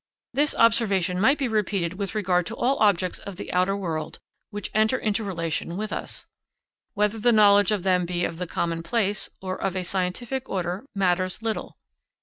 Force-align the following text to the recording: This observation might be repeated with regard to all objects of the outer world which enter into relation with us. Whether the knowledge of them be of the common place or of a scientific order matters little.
This 0.33 0.55
observation 0.55 1.19
might 1.21 1.37
be 1.37 1.47
repeated 1.47 1.93
with 1.93 2.15
regard 2.15 2.47
to 2.47 2.55
all 2.55 2.79
objects 2.79 3.19
of 3.19 3.35
the 3.35 3.53
outer 3.53 3.77
world 3.77 4.17
which 4.49 4.71
enter 4.73 4.97
into 4.97 5.23
relation 5.23 5.77
with 5.77 5.93
us. 5.93 6.25
Whether 6.95 7.19
the 7.19 7.31
knowledge 7.31 7.71
of 7.71 7.83
them 7.83 8.07
be 8.07 8.25
of 8.25 8.39
the 8.39 8.47
common 8.47 8.81
place 8.81 9.29
or 9.43 9.61
of 9.61 9.75
a 9.75 9.83
scientific 9.83 10.49
order 10.49 10.87
matters 10.95 11.43
little. 11.43 11.77